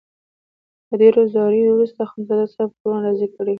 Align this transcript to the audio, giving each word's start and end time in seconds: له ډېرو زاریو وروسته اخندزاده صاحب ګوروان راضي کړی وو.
له 0.87 0.95
ډېرو 1.01 1.21
زاریو 1.33 1.73
وروسته 1.73 1.99
اخندزاده 2.01 2.45
صاحب 2.53 2.69
ګوروان 2.79 3.01
راضي 3.07 3.27
کړی 3.33 3.49
وو. 3.49 3.49